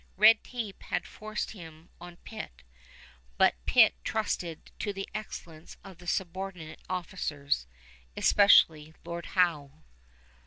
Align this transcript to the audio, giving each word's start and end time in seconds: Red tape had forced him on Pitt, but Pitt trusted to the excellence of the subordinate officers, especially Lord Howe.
Red 0.17 0.43
tape 0.43 0.81
had 0.81 1.05
forced 1.05 1.51
him 1.51 1.91
on 2.01 2.15
Pitt, 2.15 2.63
but 3.37 3.63
Pitt 3.67 3.93
trusted 4.03 4.71
to 4.79 4.91
the 4.91 5.07
excellence 5.13 5.77
of 5.83 5.99
the 5.99 6.07
subordinate 6.07 6.79
officers, 6.89 7.67
especially 8.17 8.95
Lord 9.05 9.27
Howe. 9.37 9.83